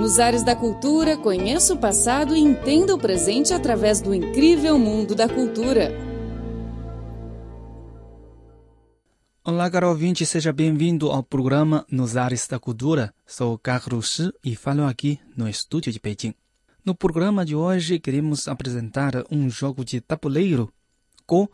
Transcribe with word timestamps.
Nos 0.00 0.18
ares 0.18 0.42
da 0.42 0.56
cultura, 0.56 1.14
conheça 1.14 1.74
o 1.74 1.78
passado 1.78 2.34
e 2.34 2.40
entenda 2.40 2.94
o 2.94 2.98
presente 2.98 3.52
através 3.52 4.00
do 4.00 4.14
incrível 4.14 4.78
mundo 4.78 5.14
da 5.14 5.28
cultura. 5.28 5.92
Olá, 9.44 9.70
caro 9.70 9.90
ouvinte, 9.90 10.24
seja 10.24 10.54
bem-vindo 10.54 11.10
ao 11.10 11.22
programa 11.22 11.84
Nos 11.90 12.16
Ares 12.16 12.48
da 12.48 12.58
Cultura. 12.58 13.12
Sou 13.26 13.58
Carlos 13.58 14.14
Shi 14.14 14.32
e 14.42 14.56
falo 14.56 14.86
aqui 14.86 15.20
no 15.36 15.46
estúdio 15.46 15.92
de 15.92 16.00
Pequim. 16.00 16.32
No 16.82 16.94
programa 16.94 17.44
de 17.44 17.54
hoje, 17.54 17.98
queremos 17.98 18.48
apresentar 18.48 19.22
um 19.30 19.50
jogo 19.50 19.84
de 19.84 20.00
tabuleiro, 20.00 20.72
Go, 21.28 21.46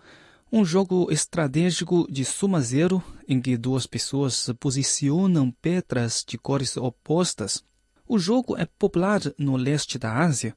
um 0.52 0.64
jogo 0.64 1.10
estratégico 1.10 2.06
de 2.08 2.24
soma 2.24 2.60
zero 2.60 3.02
em 3.26 3.40
que 3.40 3.56
duas 3.56 3.88
pessoas 3.88 4.48
posicionam 4.60 5.50
pedras 5.50 6.24
de 6.24 6.38
cores 6.38 6.76
opostas. 6.76 7.64
O 8.08 8.18
jogo 8.18 8.56
é 8.56 8.66
popular 8.78 9.20
no 9.36 9.56
leste 9.56 9.98
da 9.98 10.12
Ásia 10.12 10.54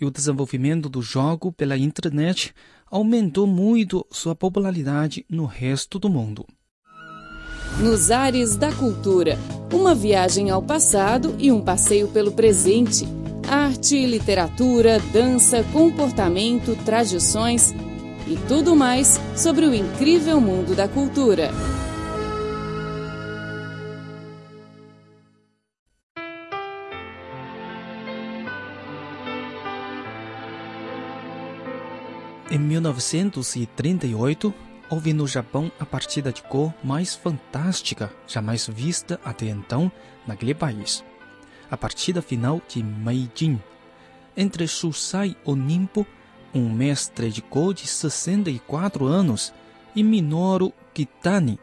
e 0.00 0.04
o 0.04 0.10
desenvolvimento 0.10 0.88
do 0.88 1.02
jogo 1.02 1.52
pela 1.52 1.76
internet 1.76 2.54
aumentou 2.90 3.46
muito 3.46 4.06
sua 4.10 4.34
popularidade 4.34 5.24
no 5.28 5.44
resto 5.44 5.98
do 5.98 6.08
mundo. 6.08 6.46
Nos 7.80 8.10
ares 8.10 8.54
da 8.54 8.70
cultura, 8.72 9.36
uma 9.72 9.94
viagem 9.94 10.50
ao 10.50 10.62
passado 10.62 11.34
e 11.38 11.50
um 11.50 11.60
passeio 11.60 12.06
pelo 12.08 12.32
presente. 12.32 13.04
Arte, 13.48 14.06
literatura, 14.06 15.00
dança, 15.12 15.64
comportamento, 15.72 16.76
tradições 16.84 17.74
e 18.28 18.36
tudo 18.46 18.76
mais 18.76 19.18
sobre 19.34 19.66
o 19.66 19.74
incrível 19.74 20.40
mundo 20.40 20.76
da 20.76 20.86
cultura. 20.86 21.50
Em 32.52 32.58
1938, 32.58 34.52
houve 34.90 35.14
no 35.14 35.26
Japão 35.26 35.72
a 35.80 35.86
partida 35.86 36.30
de 36.30 36.42
Go 36.42 36.74
mais 36.84 37.14
fantástica 37.14 38.12
jamais 38.28 38.66
vista 38.66 39.18
até 39.24 39.46
então 39.46 39.90
naquele 40.26 40.52
país. 40.52 41.02
A 41.70 41.78
partida 41.78 42.20
final 42.20 42.60
de 42.68 42.82
Meijin, 42.82 43.58
entre 44.36 44.68
Shusai 44.68 45.34
Onimpo, 45.46 46.06
um 46.54 46.68
mestre 46.70 47.30
de 47.30 47.40
Go 47.40 47.72
de 47.72 47.86
64 47.86 49.06
anos, 49.06 49.50
e 49.96 50.02
Minoru 50.02 50.74
Kitani. 50.92 51.58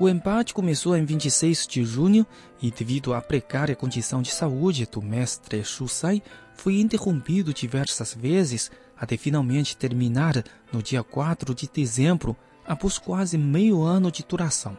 O 0.00 0.08
empate 0.08 0.54
começou 0.54 0.96
em 0.96 1.04
26 1.04 1.66
de 1.66 1.84
junho 1.84 2.26
e, 2.62 2.70
devido 2.70 3.12
à 3.12 3.20
precária 3.20 3.76
condição 3.76 4.22
de 4.22 4.30
saúde 4.30 4.88
do 4.90 5.02
mestre 5.02 5.62
Shusai, 5.62 6.22
foi 6.54 6.80
interrompido 6.80 7.52
diversas 7.52 8.14
vezes 8.14 8.70
até 8.98 9.16
finalmente 9.16 9.76
terminar 9.76 10.42
no 10.72 10.82
dia 10.82 11.02
4 11.02 11.54
de 11.54 11.68
dezembro, 11.72 12.36
após 12.66 12.98
quase 12.98 13.38
meio 13.38 13.82
ano 13.82 14.10
de 14.10 14.24
duração. 14.24 14.76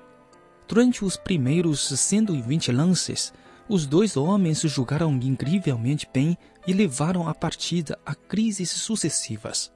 Durante 0.67 1.03
os 1.03 1.17
primeiros 1.17 1.87
120 1.87 2.71
lances, 2.71 3.33
os 3.67 3.85
dois 3.85 4.17
homens 4.17 4.61
jogaram 4.61 5.13
incrivelmente 5.13 6.07
bem 6.13 6.37
e 6.67 6.73
levaram 6.73 7.27
a 7.27 7.33
partida 7.33 7.97
a 8.05 8.13
crises 8.13 8.69
sucessivas. 8.69 9.71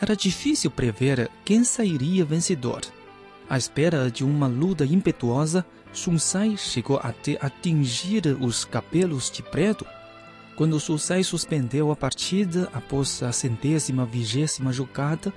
Era 0.00 0.14
difícil 0.14 0.70
prever 0.70 1.30
quem 1.44 1.64
sairia 1.64 2.24
vencedor. 2.24 2.82
À 3.48 3.56
espera 3.56 4.10
de 4.10 4.24
uma 4.24 4.46
luta 4.46 4.84
impetuosa, 4.84 5.64
Sunsai 5.92 6.56
chegou 6.56 7.00
até 7.02 7.38
atingir 7.40 8.26
os 8.40 8.64
cabelos 8.64 9.30
de 9.30 9.42
preto 9.42 9.86
quando 10.56 10.80
Susai 10.80 11.22
suspendeu 11.22 11.90
a 11.90 11.96
partida 11.96 12.70
após 12.72 13.22
a 13.22 13.30
centésima 13.30 14.06
vigésima 14.06 14.72
jogada, 14.72 15.32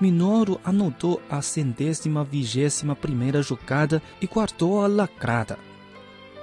Minoru 0.00 0.60
anotou 0.64 1.22
a 1.30 1.40
centésima 1.40 2.24
vigésima 2.24 2.96
primeira 2.96 3.40
jogada 3.40 4.02
e 4.20 4.26
guardou 4.26 4.84
a 4.84 4.88
lacrada. 4.88 5.56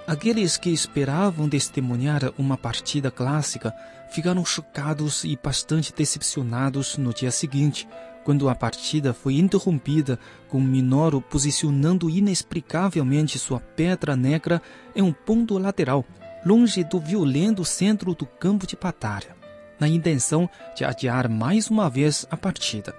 Aqueles 0.07 0.57
que 0.57 0.69
esperavam 0.69 1.49
testemunhar 1.49 2.33
uma 2.37 2.57
partida 2.57 3.11
clássica 3.11 3.73
ficaram 4.09 4.45
chocados 4.45 5.25
e 5.25 5.37
bastante 5.41 5.93
decepcionados 5.93 6.97
no 6.97 7.13
dia 7.13 7.31
seguinte, 7.31 7.87
quando 8.23 8.47
a 8.47 8.55
partida 8.55 9.13
foi 9.13 9.35
interrompida 9.35 10.17
com 10.47 10.61
Minoru 10.61 11.21
posicionando 11.21 12.09
inexplicavelmente 12.09 13.37
sua 13.37 13.59
pedra 13.59 14.15
negra 14.15 14.61
em 14.95 15.01
um 15.01 15.11
ponto 15.11 15.57
lateral 15.57 16.05
longe 16.45 16.83
do 16.83 16.99
violento 16.99 17.63
centro 17.63 18.15
do 18.15 18.25
campo 18.25 18.65
de 18.65 18.75
batalha, 18.75 19.35
na 19.79 19.87
intenção 19.87 20.49
de 20.75 20.83
adiar 20.83 21.29
mais 21.29 21.69
uma 21.69 21.89
vez 21.89 22.25
a 22.29 22.37
partida. 22.37 22.95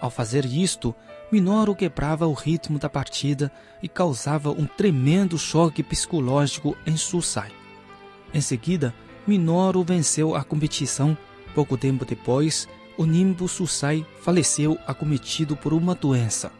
Ao 0.00 0.10
fazer 0.10 0.44
isto, 0.44 0.94
Minoru 1.32 1.74
quebrava 1.74 2.26
o 2.26 2.32
ritmo 2.32 2.78
da 2.78 2.88
partida 2.88 3.50
e 3.82 3.88
causava 3.88 4.50
um 4.50 4.66
tremendo 4.66 5.38
choque 5.38 5.82
psicológico 5.82 6.76
em 6.86 6.96
Susai. 6.96 7.50
Em 8.32 8.40
seguida, 8.40 8.94
Minoru 9.26 9.82
venceu 9.82 10.34
a 10.34 10.44
competição. 10.44 11.16
Pouco 11.54 11.76
tempo 11.76 12.04
depois, 12.04 12.68
o 12.96 13.04
Nimbo 13.04 13.48
Susai 13.48 14.06
faleceu 14.20 14.78
acometido 14.86 15.56
por 15.56 15.72
uma 15.72 15.94
doença. 15.94 16.52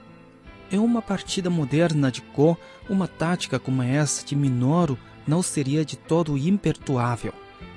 Em 0.72 0.78
uma 0.78 1.02
partida 1.02 1.50
moderna 1.50 2.10
de 2.10 2.20
Go, 2.34 2.56
uma 2.88 3.06
tática 3.06 3.58
como 3.58 3.82
essa 3.82 4.24
de 4.24 4.34
Minoru 4.34 4.98
não 5.26 5.42
seria 5.42 5.84
de 5.84 5.96
todo 5.96 6.36
impertuável. 6.36 7.32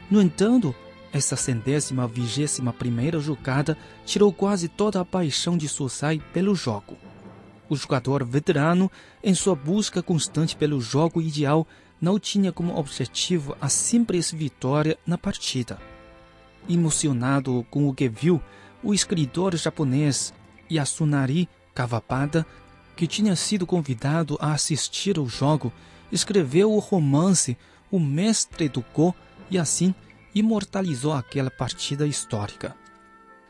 No 0.09 0.21
entanto, 0.21 0.75
essa 1.11 1.35
centésima 1.35 2.07
vigésima 2.07 2.73
primeira 2.73 3.19
jogada 3.19 3.77
tirou 4.05 4.31
quase 4.31 4.67
toda 4.67 4.99
a 4.99 5.05
paixão 5.05 5.57
de 5.57 5.67
Sosai 5.67 6.21
pelo 6.33 6.53
jogo. 6.53 6.97
O 7.69 7.75
jogador 7.75 8.23
veterano, 8.23 8.89
em 9.23 9.33
sua 9.33 9.55
busca 9.55 10.01
constante 10.01 10.55
pelo 10.55 10.79
jogo 10.79 11.21
ideal, 11.21 11.67
não 11.99 12.19
tinha 12.19 12.51
como 12.51 12.77
objetivo 12.77 13.57
a 13.59 13.67
simples 13.67 14.31
vitória 14.31 14.97
na 15.05 15.17
partida. 15.17 15.79
Emocionado 16.69 17.65
com 17.69 17.87
o 17.87 17.93
que 17.93 18.07
viu, 18.07 18.41
o 18.83 18.93
escritor 18.93 19.55
japonês 19.55 20.33
Yasunari 20.71 21.49
Kawabata, 21.73 22.45
que 22.95 23.07
tinha 23.07 23.35
sido 23.35 23.65
convidado 23.65 24.37
a 24.39 24.53
assistir 24.53 25.17
ao 25.17 25.27
jogo, 25.27 25.71
escreveu 26.12 26.72
o 26.72 26.79
romance 26.79 27.57
O 27.91 28.00
Mestre 28.00 28.69
do 28.69 28.84
e 29.50 29.57
assim 29.57 29.94
imortalizou 30.34 31.13
aquela 31.13 31.50
partida 31.50 32.06
histórica. 32.06 32.75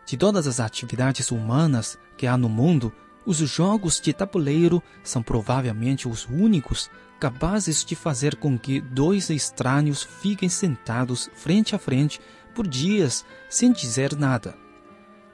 De 0.06 0.16
todas 0.16 0.47
as 0.47 0.59
atividades 0.59 1.31
humanas 1.31 1.97
que 2.18 2.25
há 2.25 2.38
no 2.38 2.47
mundo, 2.47 2.94
os 3.25 3.38
jogos 3.38 4.00
de 4.00 4.13
tabuleiro 4.13 4.81
são 5.03 5.22
provavelmente 5.22 6.07
os 6.07 6.25
únicos 6.25 6.90
capazes 7.19 7.84
de 7.84 7.95
fazer 7.95 8.35
com 8.38 8.57
que 8.57 8.79
dois 8.79 9.29
estranhos 9.29 10.03
fiquem 10.03 10.47
sentados 10.47 11.29
frente 11.35 11.75
a 11.75 11.79
frente 11.79 12.22
por 12.56 12.66
dias 12.66 13.25
sem 13.50 13.72
dizer 13.72 14.16
nada. 14.16 14.56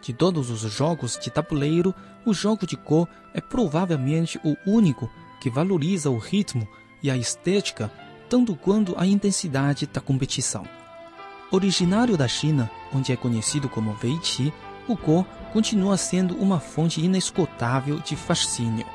De 0.01 0.11
todos 0.11 0.49
os 0.49 0.61
jogos 0.61 1.17
de 1.17 1.29
tabuleiro, 1.29 1.93
o 2.25 2.33
jogo 2.33 2.65
de 2.65 2.75
Go 2.75 3.07
é 3.33 3.39
provavelmente 3.39 4.39
o 4.43 4.57
único 4.65 5.09
que 5.39 5.49
valoriza 5.49 6.09
o 6.09 6.17
ritmo 6.17 6.67
e 7.03 7.11
a 7.11 7.17
estética, 7.17 7.91
tanto 8.29 8.55
quanto 8.55 8.95
a 8.97 9.05
intensidade 9.05 9.85
da 9.85 9.99
competição. 9.99 10.65
Originário 11.51 12.17
da 12.17 12.27
China, 12.27 12.71
onde 12.91 13.11
é 13.11 13.15
conhecido 13.15 13.67
como 13.69 13.95
Weiqi, 14.01 14.51
o 14.87 14.95
Go 14.95 15.25
continua 15.51 15.97
sendo 15.97 16.35
uma 16.37 16.59
fonte 16.59 16.99
inesgotável 16.99 17.99
de 17.99 18.15
fascínio. 18.15 18.85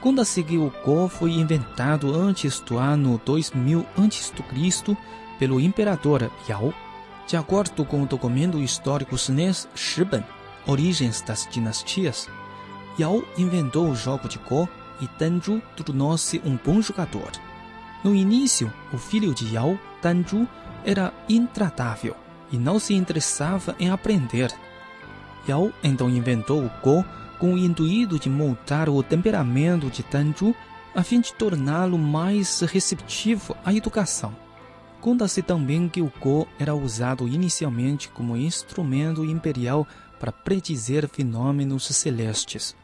Quando 0.00 0.20
a 0.20 0.24
seguir 0.24 0.58
o 0.58 0.72
Go 0.84 1.08
foi 1.08 1.30
inventado 1.30 2.14
antes 2.14 2.60
do 2.60 2.76
ano 2.76 3.20
2000 3.24 3.86
a.C. 3.96 4.96
pelo 5.38 5.60
imperador 5.60 6.30
Yao, 6.48 6.74
de 7.26 7.36
acordo 7.36 7.84
com 7.84 8.02
o 8.02 8.06
documento 8.06 8.58
histórico 8.58 9.16
chinês 9.16 9.68
Shiban, 9.74 10.24
Origens 10.66 11.22
das 11.22 11.48
Dinastias, 11.50 12.28
Yao 12.98 13.22
inventou 13.38 13.88
o 13.88 13.94
jogo 13.94 14.28
de 14.28 14.38
Go 14.38 14.68
e 15.02 15.08
Danzhu 15.18 15.60
tornou-se 15.76 16.40
um 16.44 16.56
bom 16.56 16.80
jogador. 16.80 17.32
No 18.04 18.14
início, 18.14 18.72
o 18.92 18.96
filho 18.96 19.34
de 19.34 19.52
Yao, 19.52 19.76
Danzhu, 20.00 20.46
era 20.84 21.12
intratável 21.28 22.16
e 22.52 22.56
não 22.56 22.78
se 22.78 22.94
interessava 22.94 23.74
em 23.80 23.90
aprender. 23.90 24.52
Yao 25.48 25.72
então 25.82 26.08
inventou 26.08 26.64
o 26.64 26.70
Go 26.82 27.04
com 27.38 27.54
o 27.54 27.58
intuito 27.58 28.16
de 28.16 28.30
moldar 28.30 28.88
o 28.88 29.02
temperamento 29.02 29.90
de 29.90 30.04
Danzhu 30.04 30.54
a 30.94 31.02
fim 31.02 31.20
de 31.20 31.34
torná-lo 31.34 31.98
mais 31.98 32.60
receptivo 32.60 33.56
à 33.64 33.74
educação. 33.74 34.36
Conta-se 35.00 35.42
também 35.42 35.88
que 35.88 36.00
o 36.00 36.12
Go 36.20 36.46
era 36.60 36.76
usado 36.76 37.26
inicialmente 37.26 38.08
como 38.08 38.36
instrumento 38.36 39.24
imperial 39.24 39.84
para 40.20 40.30
predizer 40.30 41.08
fenômenos 41.08 41.86
celestes. 41.86 42.76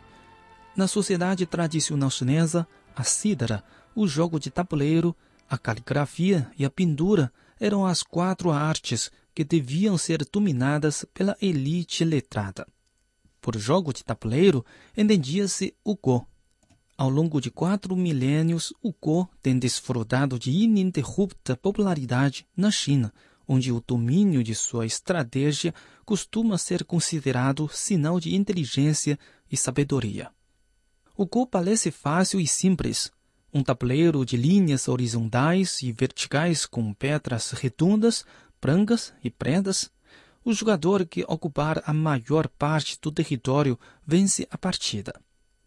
Na 0.79 0.87
sociedade 0.87 1.45
tradicional 1.45 2.09
chinesa, 2.09 2.65
a 2.95 3.03
cidra, 3.03 3.65
o 3.97 4.07
jogo 4.07 4.39
de 4.39 4.49
tabuleiro, 4.49 5.13
A 5.51 5.59
caligrafia 5.59 6.49
e 6.57 6.65
a 6.65 6.71
pintura 6.71 7.33
eram 7.59 7.85
as 7.85 8.05
quatro 8.05 8.53
artes 8.53 9.11
que 9.35 9.43
deviam 9.43 9.99
ser 9.99 10.25
dominadas 10.31 11.05
pela 11.13 11.37
elite 11.43 12.05
letrada. 12.05 12.65
Por 13.41 13.59
jogo 13.59 13.93
de 13.93 14.05
tabuleiro, 14.05 14.65
entendia-se 14.97 15.75
o 15.83 15.97
Go. 15.97 16.25
Ao 16.97 17.11
longo 17.11 17.41
de 17.41 17.51
quatro 17.51 17.97
milênios, 17.97 18.73
o 18.81 18.93
Go 18.93 19.29
tem 19.43 19.59
desfrutado 19.59 20.39
de 20.39 20.53
ininterrupta 20.53 21.57
popularidade 21.57 22.47
na 22.57 22.71
China, 22.71 23.13
onde 23.49 23.73
o 23.73 23.83
domínio 23.85 24.45
de 24.45 24.55
sua 24.55 24.87
estratégia 24.87 25.75
costuma 26.05 26.57
ser 26.57 26.85
considerado 26.85 27.69
sinal 27.73 28.21
de 28.21 28.37
inteligência 28.37 29.19
e 29.51 29.57
sabedoria. 29.57 30.31
O 31.21 31.27
Go 31.27 31.45
parece 31.45 31.91
fácil 31.91 32.39
e 32.39 32.47
simples, 32.47 33.11
um 33.53 33.61
tabuleiro 33.61 34.25
de 34.25 34.37
linhas 34.37 34.87
horizontais 34.87 35.83
e 35.83 35.91
verticais 35.91 36.65
com 36.65 36.95
pedras 36.95 37.51
redondas, 37.51 38.25
brancas 38.63 39.13
e 39.25 39.29
pretas. 39.29 39.91
O 40.45 40.53
jogador 40.53 41.05
que 41.05 41.25
ocupar 41.27 41.83
a 41.85 41.93
maior 41.93 42.47
parte 42.47 42.97
do 43.03 43.11
território 43.11 43.77
vence 44.07 44.47
a 44.49 44.57
partida. 44.57 45.13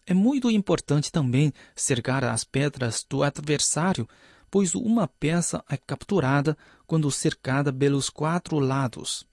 É 0.07 0.13
muito 0.13 0.49
importante 0.49 1.11
também 1.11 1.51
cercar 1.75 2.23
as 2.23 2.45
pedras 2.45 3.05
do 3.09 3.21
adversário, 3.21 4.07
pois 4.49 4.73
uma 4.73 5.05
peça 5.05 5.61
é 5.69 5.75
capturada 5.75 6.57
quando 6.87 7.11
cercada 7.11 7.73
pelos 7.73 8.09
quatro 8.09 8.57
lados. 8.57 9.27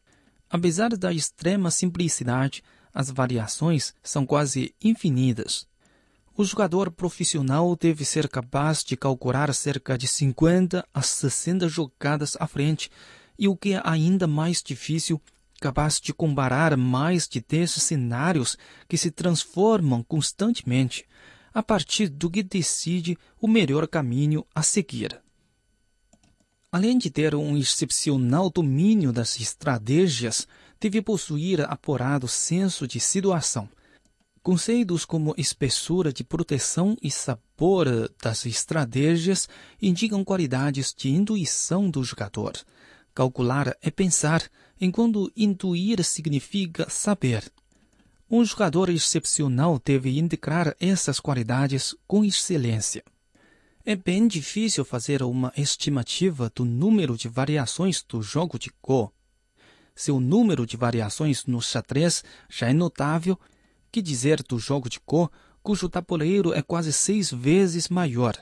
Apesar 0.51 0.97
da 0.97 1.13
extrema 1.13 1.71
simplicidade, 1.71 2.61
as 2.93 3.09
variações 3.09 3.95
são 4.03 4.27
quase 4.27 4.75
infinitas. 4.83 5.69
O 6.41 6.45
jogador 6.45 6.93
profissional 6.93 7.75
deve 7.75 8.05
ser 8.05 8.29
capaz 8.29 8.85
de 8.85 8.97
calcular 8.97 9.53
cerca 9.53 9.99
de 9.99 10.07
50 10.07 10.87
a 10.95 11.03
60 11.03 11.69
jogadas 11.69 12.37
à 12.39 12.47
frente 12.47 12.93
e, 13.37 13.49
o 13.49 13.57
que 13.57 13.73
é 13.73 13.83
ainda 13.85 14.25
mais 14.29 14.63
difícil, 14.63 15.21
capaz 15.61 16.01
de 16.01 16.15
comparar 16.15 16.77
mais 16.77 17.27
de 17.27 17.41
10 17.41 17.73
cenários 17.73 18.57
que 18.89 18.97
se 18.97 19.11
transformam 19.11 20.01
constantemente, 20.05 21.05
a 21.53 21.61
partir 21.61 22.09
do 22.09 22.31
que 22.31 22.45
decide 22.45 23.19
o 23.41 23.49
melhor 23.49 23.89
caminho 23.89 24.47
a 24.55 24.63
seguir. 24.63 25.21
Além 26.71 26.99
de 26.99 27.11
ter 27.11 27.35
um 27.35 27.57
excepcional 27.57 28.49
domínio 28.49 29.13
das 29.13 29.41
estratégias, 29.41 30.47
deve 30.79 31.03
possuir 31.03 31.63
apurado 31.63 32.29
senso 32.29 32.87
de 32.87 33.01
situação 33.01 33.69
Conceitos 34.49 35.05
como 35.05 35.35
espessura 35.37 36.11
de 36.11 36.25
proteção 36.25 36.97
e 37.03 37.11
sabor 37.11 38.11
das 38.23 38.47
estratégias 38.47 39.47
indicam 39.79 40.25
qualidades 40.25 40.95
de 40.97 41.11
intuição 41.11 41.91
do 41.91 42.03
jogador. 42.03 42.55
Calcular 43.15 43.77
é 43.83 43.91
pensar, 43.91 44.43
enquanto 44.81 45.31
intuir 45.37 46.03
significa 46.03 46.89
saber. 46.89 47.53
Um 48.31 48.43
jogador 48.43 48.89
excepcional 48.89 49.79
deve 49.85 50.19
integrar 50.19 50.75
essas 50.81 51.21
qualidades 51.21 51.95
com 52.07 52.25
excelência. 52.25 53.05
É 53.85 53.95
bem 53.95 54.27
difícil 54.27 54.83
fazer 54.83 55.23
uma 55.23 55.53
estimativa 55.59 56.51
do 56.55 56.65
número 56.65 57.19
de 57.19 57.29
variações 57.29 58.03
do 58.03 58.23
jogo 58.23 58.59
de 58.59 58.71
Go. 58.83 59.13
Se 59.95 60.11
o 60.11 60.19
número 60.19 60.65
de 60.65 60.79
variações 60.79 61.45
no 61.45 61.61
xadrez 61.61 62.25
já 62.49 62.71
é 62.71 62.73
notável, 62.73 63.39
que 63.91 64.03
dizer 64.03 64.43
do 64.43 64.59
jogo 64.59 64.89
de 64.89 65.01
Go, 65.07 65.31
cujo 65.63 65.89
tabuleiro 65.89 66.53
é 66.53 66.63
quase 66.63 66.93
seis 66.93 67.31
vezes 67.31 67.89
maior? 67.89 68.37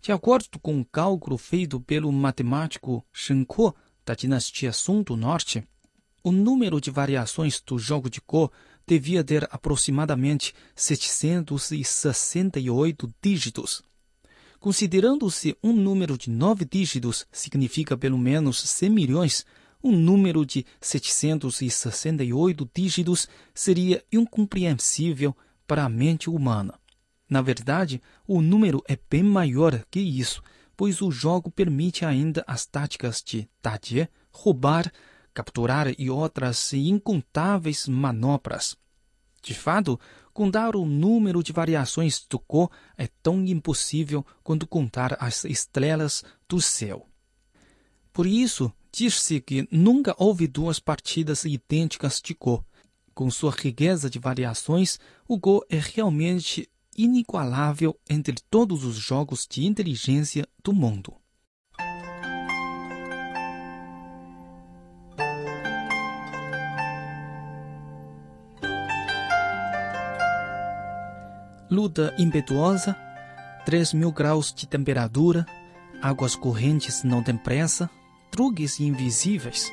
De 0.00 0.10
acordo 0.10 0.58
com 0.60 0.74
um 0.74 0.84
cálculo 0.84 1.38
feito 1.38 1.80
pelo 1.80 2.10
matemático 2.10 3.04
Shen 3.12 3.44
Kuo, 3.44 3.74
da 4.04 4.14
dinastia 4.14 4.72
Song 4.72 5.04
do 5.04 5.16
Norte, 5.16 5.62
o 6.24 6.32
número 6.32 6.80
de 6.80 6.90
variações 6.90 7.60
do 7.60 7.78
jogo 7.78 8.10
de 8.10 8.20
Go 8.26 8.50
devia 8.86 9.22
ter 9.22 9.46
aproximadamente 9.50 10.54
768 10.74 13.14
dígitos. 13.22 13.82
Considerando-se 14.58 15.54
um 15.62 15.72
número 15.72 16.16
de 16.16 16.30
nove 16.30 16.64
dígitos 16.64 17.26
significa 17.32 17.96
pelo 17.96 18.18
menos 18.18 18.60
100 18.60 18.90
milhões, 18.90 19.46
um 19.82 19.92
número 19.92 20.46
de 20.46 20.64
768 20.80 22.70
dígitos 22.74 23.28
seria 23.54 24.04
incompreensível 24.12 25.36
para 25.66 25.84
a 25.84 25.88
mente 25.88 26.30
humana. 26.30 26.78
Na 27.28 27.40
verdade, 27.40 28.00
o 28.26 28.40
número 28.42 28.82
é 28.86 28.98
bem 29.10 29.22
maior 29.22 29.84
que 29.90 30.00
isso, 30.00 30.42
pois 30.76 31.00
o 31.00 31.10
jogo 31.10 31.50
permite 31.50 32.04
ainda 32.04 32.44
as 32.46 32.66
táticas 32.66 33.22
de 33.24 33.48
tatie, 33.60 34.08
roubar, 34.30 34.92
capturar 35.32 35.88
e 35.98 36.10
outras 36.10 36.72
incontáveis 36.72 37.88
manobras. 37.88 38.76
De 39.42 39.54
fato, 39.54 39.98
contar 40.32 40.76
o 40.76 40.84
número 40.84 41.42
de 41.42 41.52
variações 41.52 42.24
do 42.28 42.38
Go 42.38 42.70
é 42.96 43.08
tão 43.22 43.44
impossível 43.44 44.24
quanto 44.42 44.66
contar 44.66 45.16
as 45.18 45.44
estrelas 45.44 46.22
do 46.48 46.60
céu. 46.60 47.08
Por 48.12 48.26
isso, 48.26 48.72
Diz-se 48.94 49.40
que 49.40 49.66
nunca 49.70 50.14
houve 50.18 50.46
duas 50.46 50.78
partidas 50.78 51.46
idênticas 51.46 52.20
de 52.22 52.34
Go. 52.34 52.62
Com 53.14 53.30
sua 53.30 53.50
riqueza 53.50 54.10
de 54.10 54.18
variações, 54.18 54.98
o 55.26 55.38
Go 55.38 55.64
é 55.70 55.78
realmente 55.78 56.68
inigualável 56.94 57.98
entre 58.08 58.34
todos 58.50 58.84
os 58.84 58.96
jogos 58.96 59.46
de 59.48 59.64
inteligência 59.64 60.46
do 60.62 60.74
mundo. 60.74 61.14
Luta 71.70 72.14
impetuosa, 72.18 72.94
3 73.64 73.94
mil 73.94 74.12
graus 74.12 74.52
de 74.52 74.66
temperatura, 74.66 75.46
águas 76.02 76.36
correntes 76.36 77.02
não 77.02 77.22
têm 77.22 77.38
pressa, 77.38 77.88
truques 78.32 78.80
invisíveis. 78.80 79.70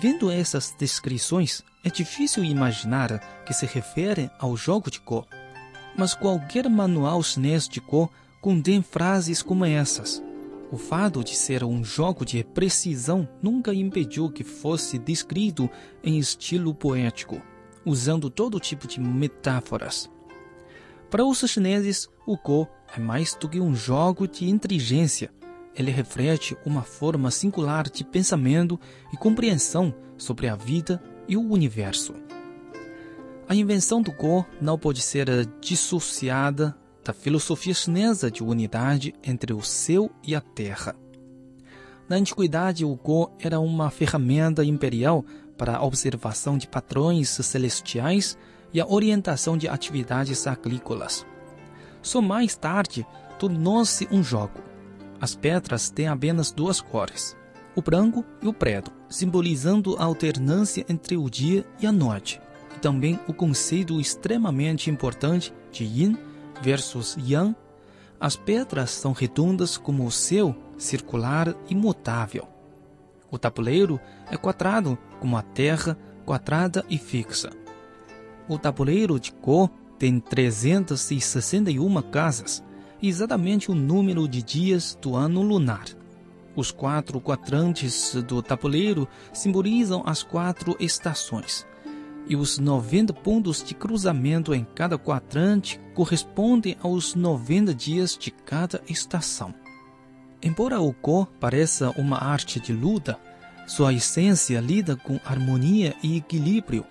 Vendo 0.00 0.30
essas 0.30 0.74
descrições, 0.76 1.62
é 1.84 1.90
difícil 1.90 2.42
imaginar 2.42 3.20
que 3.44 3.52
se 3.52 3.66
referem 3.66 4.30
ao 4.38 4.56
jogo 4.56 4.90
de 4.90 4.98
Go. 5.00 5.24
Mas 5.96 6.14
qualquer 6.14 6.68
manual 6.68 7.22
chinês 7.22 7.68
de 7.68 7.80
Go 7.80 8.10
contém 8.40 8.82
frases 8.82 9.42
como 9.42 9.66
essas. 9.66 10.22
O 10.72 10.78
fato 10.78 11.22
de 11.22 11.36
ser 11.36 11.62
um 11.62 11.84
jogo 11.84 12.24
de 12.24 12.42
precisão 12.42 13.28
nunca 13.42 13.72
impediu 13.72 14.30
que 14.30 14.42
fosse 14.42 14.98
descrito 14.98 15.68
em 16.02 16.18
estilo 16.18 16.74
poético, 16.74 17.40
usando 17.84 18.30
todo 18.30 18.58
tipo 18.58 18.88
de 18.88 18.98
metáforas. 18.98 20.10
Para 21.10 21.24
os 21.24 21.38
chineses, 21.38 22.08
o 22.26 22.36
Go 22.36 22.66
é 22.96 22.98
mais 22.98 23.34
do 23.34 23.46
que 23.46 23.60
um 23.60 23.74
jogo 23.74 24.26
de 24.26 24.48
inteligência 24.48 25.30
ele 25.76 25.90
reflete 25.90 26.56
uma 26.64 26.82
forma 26.82 27.30
singular 27.30 27.88
de 27.88 28.04
pensamento 28.04 28.78
e 29.12 29.16
compreensão 29.16 29.94
sobre 30.16 30.48
a 30.48 30.54
vida 30.54 31.02
e 31.28 31.36
o 31.36 31.42
universo. 31.42 32.14
A 33.48 33.54
invenção 33.54 34.00
do 34.00 34.12
Go 34.12 34.46
não 34.60 34.78
pode 34.78 35.02
ser 35.02 35.28
dissociada 35.60 36.76
da 37.04 37.12
filosofia 37.12 37.74
chinesa 37.74 38.30
de 38.30 38.42
unidade 38.42 39.14
entre 39.22 39.52
o 39.52 39.60
céu 39.60 40.10
e 40.22 40.34
a 40.34 40.40
terra. 40.40 40.96
Na 42.08 42.16
antiguidade, 42.16 42.84
o 42.84 42.94
Go 42.94 43.30
era 43.38 43.60
uma 43.60 43.90
ferramenta 43.90 44.64
imperial 44.64 45.24
para 45.58 45.76
a 45.76 45.84
observação 45.84 46.56
de 46.56 46.66
padrões 46.66 47.28
celestiais 47.28 48.38
e 48.72 48.80
a 48.80 48.86
orientação 48.86 49.56
de 49.56 49.68
atividades 49.68 50.46
agrícolas. 50.46 51.26
Só 52.02 52.20
mais 52.20 52.56
tarde 52.56 53.06
tornou-se 53.38 54.08
um 54.10 54.22
jogo 54.22 54.73
as 55.24 55.34
pedras 55.34 55.88
têm 55.88 56.06
apenas 56.06 56.52
duas 56.52 56.82
cores, 56.82 57.34
o 57.74 57.80
branco 57.80 58.22
e 58.42 58.46
o 58.46 58.52
preto, 58.52 58.92
simbolizando 59.08 59.96
a 59.96 60.04
alternância 60.04 60.84
entre 60.86 61.16
o 61.16 61.30
dia 61.30 61.64
e 61.80 61.86
a 61.86 61.92
noite, 61.92 62.38
e 62.76 62.78
também 62.78 63.18
o 63.26 63.32
conceito 63.32 63.98
extremamente 63.98 64.90
importante 64.90 65.50
de 65.72 65.82
yin 65.82 66.18
versus 66.60 67.16
yang. 67.18 67.56
As 68.20 68.36
pedras 68.36 68.90
são 68.90 69.12
redondas 69.12 69.78
como 69.78 70.04
o 70.04 70.10
céu, 70.10 70.54
circular 70.76 71.56
e 71.70 71.74
mutável. 71.74 72.46
O 73.30 73.38
tabuleiro 73.38 73.98
é 74.30 74.36
quadrado 74.36 74.98
como 75.20 75.38
a 75.38 75.42
terra, 75.42 75.96
quadrada 76.26 76.84
e 76.86 76.98
fixa. 76.98 77.48
O 78.46 78.58
tabuleiro 78.58 79.18
de 79.18 79.32
Go 79.32 79.70
tem 79.98 80.20
361 80.20 82.02
casas, 82.10 82.62
exatamente 83.08 83.70
o 83.70 83.74
número 83.74 84.26
de 84.28 84.42
dias 84.42 84.98
do 85.00 85.16
ano 85.16 85.42
lunar. 85.42 85.84
Os 86.56 86.70
quatro 86.70 87.20
quadrantes 87.20 88.14
do 88.26 88.40
tabuleiro 88.40 89.08
simbolizam 89.32 90.02
as 90.06 90.22
quatro 90.22 90.76
estações, 90.78 91.66
e 92.28 92.36
os 92.36 92.58
90 92.58 93.12
pontos 93.12 93.62
de 93.62 93.74
cruzamento 93.74 94.54
em 94.54 94.64
cada 94.74 94.96
quadrante 94.96 95.80
correspondem 95.94 96.76
aos 96.80 97.14
90 97.14 97.74
dias 97.74 98.16
de 98.16 98.30
cada 98.30 98.80
estação. 98.88 99.54
Embora 100.42 100.80
o 100.80 100.92
Go 100.92 101.26
pareça 101.40 101.90
uma 101.96 102.22
arte 102.22 102.60
de 102.60 102.72
luta, 102.72 103.18
sua 103.66 103.92
essência 103.92 104.60
lida 104.60 104.94
com 104.94 105.18
harmonia 105.24 105.94
e 106.02 106.18
equilíbrio. 106.18 106.84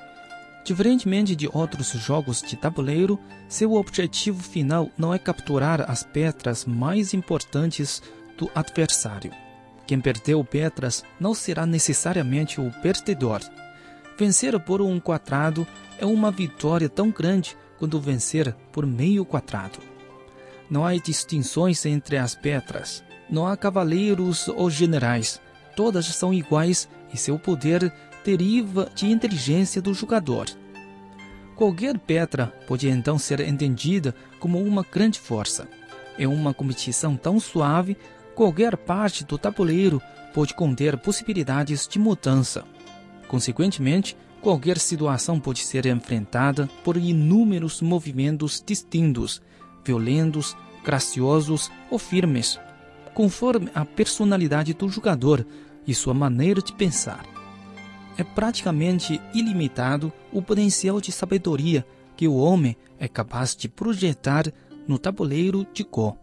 Diferentemente 0.64 1.36
de 1.36 1.50
outros 1.52 1.90
jogos 1.90 2.42
de 2.42 2.56
tabuleiro, 2.56 3.20
seu 3.50 3.74
objetivo 3.74 4.42
final 4.42 4.90
não 4.98 5.14
é 5.14 5.20
capturar 5.20 5.90
as 5.90 6.04
pedras 6.04 6.64
mais 6.64 7.14
importantes 7.14 8.02
do 8.38 8.50
adversário. 8.56 9.32
Quem 9.86 10.00
perdeu 10.00 10.44
pedras 10.44 11.04
não 11.20 11.34
será 11.34 11.66
necessariamente 11.66 12.62
o 12.62 12.72
perdedor. 12.82 13.42
Vencer 14.18 14.58
por 14.60 14.82
um 14.82 15.00
quadrado 15.00 15.68
é 15.98 16.06
uma 16.06 16.32
vitória 16.32 16.88
tão 16.88 17.12
grande 17.12 17.58
quanto 17.78 18.00
vencer 18.00 18.56
por 18.72 18.86
meio 18.86 19.26
quadrado. 19.26 19.80
Não 20.70 20.86
há 20.86 20.96
distinções 20.96 21.86
entre 21.86 22.18
as 22.18 22.34
pedras. 22.34 23.04
Não 23.30 23.46
há 23.46 23.58
cavaleiros 23.58 24.48
ou 24.48 24.70
generais. 24.70 25.42
Todas 25.76 26.06
são 26.06 26.34
iguais 26.34 26.88
e 27.14 27.18
seu 27.18 27.38
poder 27.38 27.94
deriva 28.24 28.90
de 28.96 29.08
inteligência 29.08 29.82
do 29.82 29.94
jogador. 29.94 30.48
Qualquer 31.56 31.98
pedra 32.00 32.48
pode 32.68 32.90
então 32.90 33.18
ser 33.20 33.40
entendida 33.42 34.16
como 34.40 34.62
uma 34.62 34.84
grande 34.84 35.20
força. 35.20 35.68
Em 36.18 36.26
uma 36.26 36.54
competição 36.54 37.16
tão 37.16 37.40
suave, 37.40 37.98
qualquer 38.36 38.76
parte 38.76 39.24
do 39.24 39.38
tabuleiro 39.38 40.02
pode 40.34 40.54
conter 40.54 40.98
possibilidades 40.98 41.88
de 41.88 42.00
mudança. 42.00 42.64
Consequentemente, 43.28 44.18
qualquer 44.42 44.78
situação 44.78 45.40
pode 45.40 45.60
ser 45.60 45.86
enfrentada 45.86 46.70
por 46.84 46.98
inúmeros 46.98 47.82
movimentos 47.82 48.62
distintos, 48.66 49.42
violentos, 49.86 50.58
graciosos 50.84 51.72
ou 51.90 51.98
firmes, 51.98 52.60
conforme 53.14 53.70
a 53.74 53.86
personalidade 53.86 54.74
do 54.74 54.90
jogador 54.90 55.46
e 55.88 55.94
sua 55.94 56.14
maneira 56.14 56.62
de 56.62 56.74
pensar. 56.74 57.33
É 58.18 58.24
praticamente 58.24 59.20
ilimitado 59.34 60.14
o 60.32 60.42
potencial 60.42 61.02
de 61.02 61.12
sabedoria 61.12 61.86
que 62.16 62.28
o 62.28 62.36
homem 62.36 62.78
é 63.00 63.08
capaz 63.08 63.56
de 63.56 63.68
projetar 63.68 64.52
no 64.88 65.00
tabuleiro 65.00 65.66
de 65.74 65.84
Go. 65.84 66.18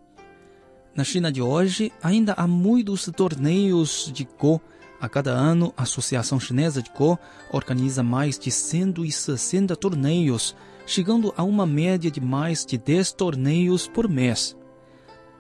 Na 0.94 1.02
China 1.02 1.32
de 1.32 1.42
hoje, 1.42 1.92
ainda 2.02 2.34
há 2.34 2.46
muitos 2.46 3.10
torneios 3.16 4.10
de 4.12 4.28
Go. 4.38 4.60
A 5.00 5.08
cada 5.08 5.32
ano, 5.32 5.72
a 5.76 5.82
Associação 5.82 6.38
Chinesa 6.38 6.82
de 6.82 6.90
Go 6.90 7.18
organiza 7.52 8.02
mais 8.02 8.38
de 8.38 8.50
160 8.50 9.74
torneios, 9.74 10.54
chegando 10.86 11.32
a 11.36 11.42
uma 11.42 11.66
média 11.66 12.10
de 12.10 12.20
mais 12.20 12.64
de 12.64 12.78
10 12.78 13.12
torneios 13.12 13.88
por 13.88 14.08
mês. 14.08 14.56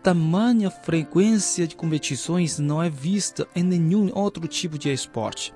Tamanha 0.02 0.70
frequência 0.70 1.66
de 1.66 1.76
competições 1.76 2.58
não 2.58 2.82
é 2.82 2.88
vista 2.88 3.46
em 3.54 3.62
nenhum 3.62 4.10
outro 4.14 4.48
tipo 4.48 4.78
de 4.78 4.90
esporte. 4.90 5.52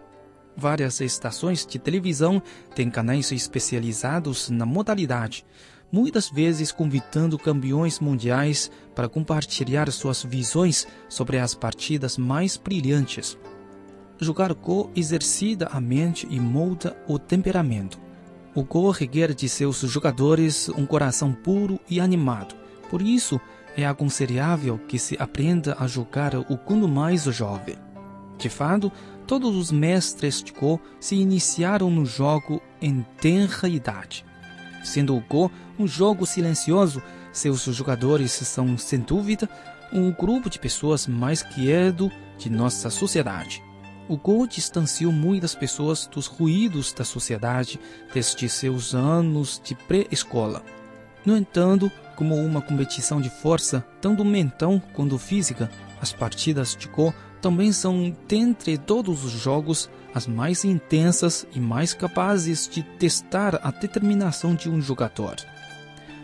Várias 0.57 1.01
estações 1.01 1.67
de 1.67 1.79
televisão 1.79 2.43
têm 2.75 2.89
canais 2.89 3.33
especializados 3.33 4.49
na 4.51 4.65
modalidade, 4.65 5.45
muitas 5.91 6.29
vezes 6.29 6.71
convidando 6.71 7.39
campeões 7.39 7.99
mundiais 7.99 8.71
para 8.95 9.09
compartilhar 9.09 9.91
suas 9.91 10.23
visões 10.23 10.87
sobre 11.09 11.39
as 11.39 11.55
partidas 11.55 12.17
mais 12.17 12.57
brilhantes. 12.57 13.37
Jogar 14.21 14.55
Go 14.55 14.91
exercita 14.95 15.69
a 15.73 15.81
mente 15.81 16.27
e 16.31 16.39
molda 16.39 16.97
o 17.09 17.19
temperamento. 17.19 17.99
O 18.55 18.63
Go 18.63 18.91
requer 18.91 19.35
de 19.35 19.49
seus 19.49 19.79
jogadores 19.81 20.69
um 20.69 20.87
coração 20.87 21.33
puro 21.33 21.81
e 21.91 21.99
animado. 21.99 22.55
Por 22.89 23.03
isso, 23.03 23.41
é 23.77 23.85
aconselhável 23.85 24.79
que 24.79 25.01
se 25.01 25.17
aprenda 25.19 25.77
a 25.81 25.89
jogar 25.89 26.37
o 26.37 26.57
quanto 26.57 26.87
mais 26.87 27.25
jovem. 27.25 27.77
De 28.39 28.49
fato, 28.49 28.91
todos 29.27 29.57
os 29.57 29.73
mestres 29.73 30.43
de 30.43 30.53
Go 30.53 30.81
se 31.01 31.17
iniciaram 31.17 31.91
no 31.91 32.05
jogo 32.05 32.63
em 32.81 33.05
tenra 33.21 33.69
idade. 33.69 34.25
Sendo 34.83 35.17
o 35.17 35.21
Go 35.21 35.51
um 35.79 35.87
jogo 35.87 36.27
silencioso, 36.27 37.03
seus 37.33 37.63
jogadores 37.65 38.33
são, 38.33 38.79
sem 38.79 39.01
dúvida, 39.01 39.49
um 39.93 40.13
grupo 40.13 40.49
de 40.49 40.59
pessoas 40.59 41.07
mais 41.07 41.43
quieto 41.43 42.11
de 42.39 42.51
nossa 42.51 42.91
sociedade. 42.91 43.63
O 44.09 44.17
Go 44.17 44.47
distanciou 44.47 45.11
muitas 45.11 45.55
pessoas 45.55 46.07
dos 46.07 46.27
ruídos 46.27 46.93
da 46.93 47.05
sociedade 47.05 47.81
desde 48.13 48.49
seus 48.49 48.95
anos 48.95 49.61
de 49.65 49.75
pré-escola. 49.75 50.63
No 51.25 51.37
entanto, 51.37 51.91
como 52.15 52.37
uma 52.37 52.61
competição 52.61 53.21
de 53.21 53.31
força, 53.31 53.85
tanto 54.01 54.25
mental 54.25 54.81
quanto 54.93 55.19
física, 55.19 55.71
as 56.01 56.13
partidas 56.13 56.77
de 56.77 56.87
Go 56.87 57.15
também 57.45 57.73
são, 57.73 58.17
dentre 58.27 58.79
todos 58.79 59.23
os 59.23 59.33
jogos, 59.33 59.91
as 60.15 60.27
mais 60.27 60.65
intensas 60.65 61.47
e 61.55 61.61
mais 61.61 61.93
capazes 61.93 62.67
de 62.67 62.83
testar 62.83 63.61
a 63.63 63.71
determinação 63.71 64.55
de 64.55 64.71
um 64.71 64.81
jogador. 64.81 65.37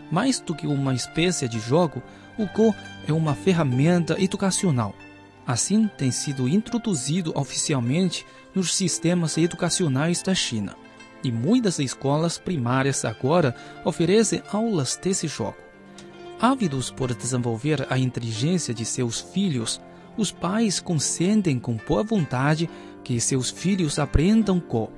Mais 0.09 0.39
do 0.39 0.55
que 0.55 0.65
uma 0.65 0.95
espécie 0.95 1.47
de 1.47 1.59
jogo, 1.59 2.01
o 2.39 2.47
Go 2.47 2.73
é 3.07 3.13
uma 3.13 3.35
ferramenta 3.35 4.19
educacional. 4.19 4.95
Assim, 5.45 5.87
tem 5.95 6.09
sido 6.09 6.49
introduzido 6.49 7.31
oficialmente 7.35 8.25
nos 8.55 8.73
sistemas 8.73 9.37
educacionais 9.37 10.23
da 10.23 10.33
China. 10.33 10.75
E 11.23 11.31
muitas 11.31 11.77
escolas 11.77 12.39
primárias 12.39 13.05
agora 13.05 13.55
oferecem 13.85 14.41
aulas 14.51 14.99
desse 14.99 15.27
jogo. 15.27 15.57
Ávidos 16.41 16.89
por 16.89 17.13
desenvolver 17.13 17.85
a 17.91 17.99
inteligência 17.99 18.73
de 18.73 18.85
seus 18.85 19.21
filhos, 19.21 19.79
os 20.17 20.31
pais 20.31 20.79
consentem 20.79 21.59
com 21.59 21.77
boa 21.87 22.03
vontade 22.03 22.69
que 23.03 23.19
seus 23.19 23.49
filhos 23.49 23.99
aprendam 23.99 24.59
Go. 24.59 24.89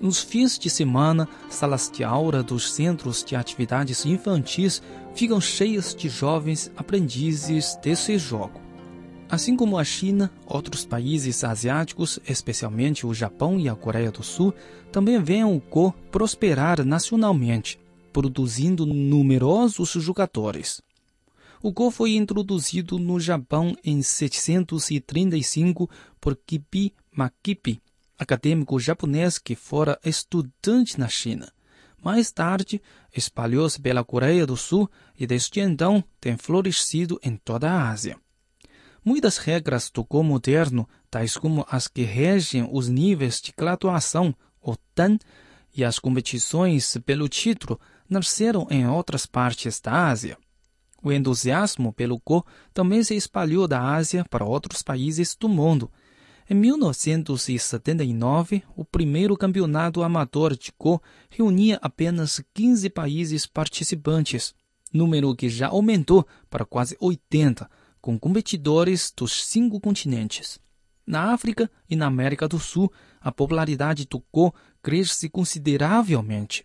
Nos 0.00 0.22
fins 0.22 0.58
de 0.58 0.70
semana, 0.70 1.28
salas 1.48 1.90
de 1.92 2.02
aula 2.02 2.42
dos 2.42 2.72
centros 2.72 3.22
de 3.22 3.36
atividades 3.36 4.06
infantis 4.06 4.82
ficam 5.14 5.40
cheias 5.40 5.94
de 5.94 6.08
jovens 6.08 6.72
aprendizes 6.76 7.76
desse 7.82 8.16
jogo. 8.18 8.60
Assim 9.28 9.54
como 9.54 9.78
a 9.78 9.84
China, 9.84 10.30
outros 10.46 10.84
países 10.84 11.44
asiáticos, 11.44 12.18
especialmente 12.26 13.06
o 13.06 13.14
Japão 13.14 13.60
e 13.60 13.68
a 13.68 13.74
Coreia 13.74 14.10
do 14.10 14.22
Sul, 14.22 14.54
também 14.90 15.22
veem 15.22 15.44
o 15.44 15.60
Go 15.60 15.94
prosperar 16.10 16.84
nacionalmente 16.84 17.78
produzindo 18.12 18.84
numerosos 18.84 19.90
jogadores. 19.90 20.82
O 21.62 21.72
Go 21.72 21.90
foi 21.90 22.16
introduzido 22.16 22.98
no 22.98 23.20
Japão 23.20 23.76
em 23.84 24.00
735 24.00 25.90
por 26.18 26.34
Kipi 26.34 26.94
Makipi, 27.12 27.82
acadêmico 28.18 28.80
japonês 28.80 29.36
que 29.38 29.54
fora 29.54 30.00
estudante 30.02 30.98
na 30.98 31.06
China. 31.06 31.52
Mais 32.02 32.32
tarde, 32.32 32.80
espalhou-se 33.14 33.78
pela 33.78 34.02
Coreia 34.02 34.46
do 34.46 34.56
Sul 34.56 34.90
e 35.18 35.26
desde 35.26 35.60
então 35.60 36.02
tem 36.18 36.34
florescido 36.34 37.20
em 37.22 37.36
toda 37.36 37.70
a 37.70 37.90
Ásia. 37.90 38.16
Muitas 39.04 39.36
regras 39.36 39.90
do 39.90 40.02
Go 40.02 40.22
moderno, 40.22 40.88
tais 41.10 41.36
como 41.36 41.66
as 41.68 41.86
que 41.86 42.04
regem 42.04 42.66
os 42.72 42.88
níveis 42.88 43.38
de 43.38 43.52
graduação, 43.54 44.34
o 44.62 44.76
TAN, 44.94 45.18
e 45.76 45.84
as 45.84 45.98
competições 45.98 46.96
pelo 47.04 47.28
título, 47.28 47.78
nasceram 48.08 48.66
em 48.70 48.88
outras 48.88 49.26
partes 49.26 49.78
da 49.78 50.08
Ásia. 50.08 50.38
O 51.02 51.10
entusiasmo 51.10 51.92
pelo 51.92 52.20
Go 52.24 52.46
também 52.74 53.02
se 53.02 53.14
espalhou 53.14 53.66
da 53.66 53.82
Ásia 53.82 54.24
para 54.28 54.44
outros 54.44 54.82
países 54.82 55.34
do 55.34 55.48
mundo. 55.48 55.90
Em 56.48 56.54
1979, 56.54 58.62
o 58.76 58.84
primeiro 58.84 59.36
campeonato 59.36 60.02
amador 60.02 60.56
de 60.56 60.72
Go 60.78 61.02
reunia 61.30 61.78
apenas 61.80 62.42
15 62.52 62.90
países 62.90 63.46
participantes, 63.46 64.54
número 64.92 65.34
que 65.34 65.48
já 65.48 65.68
aumentou 65.68 66.26
para 66.50 66.64
quase 66.64 66.96
80, 67.00 67.70
com 68.00 68.18
competidores 68.18 69.12
dos 69.16 69.44
cinco 69.44 69.80
continentes. 69.80 70.58
Na 71.06 71.32
África 71.32 71.70
e 71.88 71.96
na 71.96 72.06
América 72.06 72.48
do 72.48 72.58
Sul, 72.58 72.92
a 73.20 73.32
popularidade 73.32 74.06
do 74.06 74.22
Go 74.32 74.54
cresce 74.82 75.28
consideravelmente. 75.28 76.64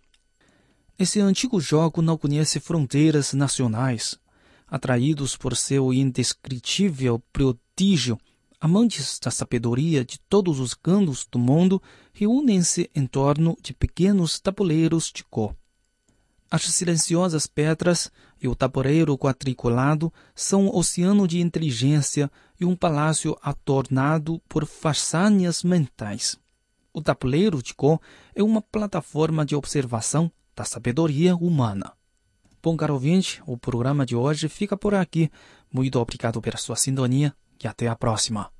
Esse 0.98 1.20
antigo 1.20 1.60
jogo 1.60 2.00
não 2.00 2.16
conhece 2.16 2.58
fronteiras 2.58 3.34
nacionais. 3.34 4.18
Atraídos 4.68 5.36
por 5.36 5.56
seu 5.56 5.92
indescritível 5.92 7.22
prodígio, 7.32 8.18
amantes 8.60 9.18
da 9.20 9.30
sabedoria 9.30 10.04
de 10.04 10.18
todos 10.28 10.58
os 10.58 10.74
cantos 10.74 11.26
do 11.30 11.38
mundo 11.38 11.80
reúnem-se 12.12 12.90
em 12.94 13.06
torno 13.06 13.56
de 13.62 13.72
pequenos 13.72 14.40
tabuleiros 14.40 15.12
de 15.14 15.24
Go. 15.30 15.54
As 16.50 16.62
silenciosas 16.62 17.46
pedras 17.46 18.10
e 18.40 18.48
o 18.48 18.54
tabuleiro 18.54 19.16
quadriculado 19.18 20.12
são 20.34 20.66
um 20.66 20.76
oceano 20.76 21.26
de 21.26 21.40
inteligência 21.40 22.30
e 22.60 22.64
um 22.64 22.74
palácio 22.74 23.36
adornado 23.42 24.40
por 24.48 24.64
façanhas 24.64 25.62
mentais. 25.62 26.38
O 26.92 27.02
tabuleiro 27.02 27.62
de 27.62 27.74
Go 27.74 28.00
é 28.34 28.42
uma 28.42 28.62
plataforma 28.62 29.44
de 29.44 29.54
observação 29.54 30.30
da 30.54 30.64
sabedoria 30.64 31.36
humana. 31.36 31.92
Bom, 32.66 32.76
caro 32.76 32.94
ouvinte, 32.94 33.40
o 33.46 33.56
programa 33.56 34.04
de 34.04 34.16
hoje 34.16 34.48
fica 34.48 34.76
por 34.76 34.92
aqui. 34.92 35.30
Muito 35.72 36.00
obrigado 36.00 36.42
pela 36.42 36.56
sua 36.56 36.74
sintonia. 36.74 37.32
e 37.62 37.68
até 37.68 37.86
a 37.86 37.94
próxima. 37.94 38.55